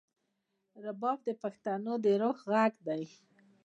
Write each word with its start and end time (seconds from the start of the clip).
رباب 0.83 1.19
د 1.27 1.29
پښتنو 1.41 1.93
د 2.03 2.05
روح 2.21 2.37
غږ 2.51 2.73
دی. 2.87 3.03